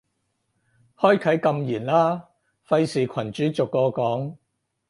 [0.95, 2.27] 開啟禁言啦，
[2.67, 4.35] 費事群主逐個講